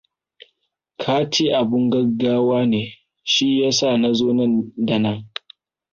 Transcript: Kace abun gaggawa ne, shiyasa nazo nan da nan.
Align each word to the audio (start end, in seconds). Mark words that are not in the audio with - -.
Kace 1.01 1.45
abun 1.59 1.85
gaggawa 1.91 2.59
ne, 2.71 2.81
shiyasa 3.31 3.87
nazo 4.01 4.29
nan 4.37 4.53
da 4.87 4.95
nan. 5.03 5.19